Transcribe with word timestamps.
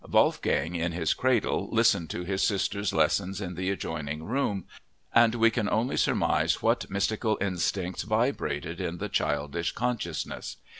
Wolfgang 0.09 0.73
in 0.73 0.93
his 0.93 1.13
cradle 1.13 1.69
listened 1.71 2.09
to 2.09 2.23
his 2.23 2.41
sister's 2.41 2.91
lessons 2.91 3.39
in 3.39 3.53
the 3.53 3.69
adjoining 3.69 4.23
room 4.23 4.65
and 5.13 5.35
we 5.35 5.51
can 5.51 5.69
only 5.69 5.95
surmise 5.95 6.59
what 6.59 6.89
mystical 6.89 7.37
instincts 7.39 8.01
vibrated 8.01 8.81
in 8.81 8.97
the 8.97 9.09
childish 9.09 9.73
consciousness. 9.73 10.57